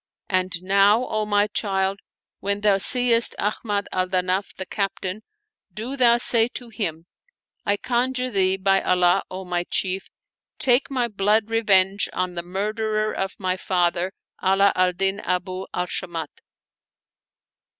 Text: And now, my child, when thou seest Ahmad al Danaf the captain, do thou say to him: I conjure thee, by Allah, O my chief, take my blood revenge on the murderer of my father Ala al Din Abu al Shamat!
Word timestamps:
And 0.31 0.63
now, 0.63 1.05
my 1.25 1.45
child, 1.45 1.99
when 2.39 2.61
thou 2.61 2.77
seest 2.79 3.35
Ahmad 3.37 3.87
al 3.91 4.07
Danaf 4.09 4.51
the 4.55 4.65
captain, 4.65 5.21
do 5.71 5.95
thou 5.95 6.17
say 6.17 6.47
to 6.55 6.69
him: 6.69 7.05
I 7.67 7.77
conjure 7.77 8.31
thee, 8.31 8.57
by 8.57 8.81
Allah, 8.81 9.21
O 9.29 9.45
my 9.45 9.63
chief, 9.63 10.07
take 10.57 10.89
my 10.89 11.07
blood 11.07 11.51
revenge 11.51 12.09
on 12.13 12.33
the 12.33 12.41
murderer 12.41 13.13
of 13.13 13.39
my 13.39 13.55
father 13.57 14.11
Ala 14.43 14.73
al 14.75 14.93
Din 14.93 15.19
Abu 15.19 15.67
al 15.71 15.85
Shamat! 15.85 16.31